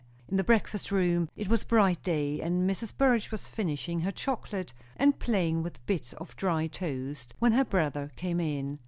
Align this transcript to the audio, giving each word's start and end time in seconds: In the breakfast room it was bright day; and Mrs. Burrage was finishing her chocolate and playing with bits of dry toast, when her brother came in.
In 0.27 0.37
the 0.37 0.43
breakfast 0.43 0.89
room 0.89 1.29
it 1.35 1.47
was 1.47 1.63
bright 1.63 2.01
day; 2.01 2.41
and 2.41 2.67
Mrs. 2.67 2.91
Burrage 2.97 3.29
was 3.31 3.47
finishing 3.47 3.99
her 3.99 4.11
chocolate 4.11 4.73
and 4.97 5.19
playing 5.19 5.61
with 5.61 5.85
bits 5.85 6.13
of 6.13 6.35
dry 6.35 6.65
toast, 6.65 7.35
when 7.37 7.51
her 7.51 7.63
brother 7.65 8.11
came 8.15 8.39
in. 8.39 8.79